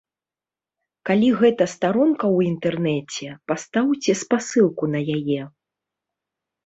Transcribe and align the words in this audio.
Калі 1.09 1.27
гэта 1.41 1.67
старонка 1.73 2.25
ў 2.29 2.49
інтэрнэце, 2.53 3.27
пастаўце 3.51 4.11
спасылку 4.25 4.83
на 4.95 4.99
яе. 5.21 5.41